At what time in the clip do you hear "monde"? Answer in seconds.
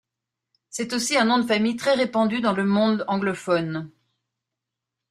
2.65-3.05